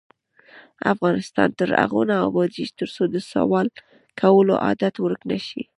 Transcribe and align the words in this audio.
افغانستان 0.93 1.49
تر 1.59 1.69
هغو 1.81 2.01
نه 2.09 2.15
ابادیږي، 2.27 2.75
ترڅو 2.79 3.03
د 3.13 3.17
سوال 3.31 3.67
کولو 4.21 4.53
عادت 4.65 4.95
ورک 4.99 5.21
نشي. 5.31 5.61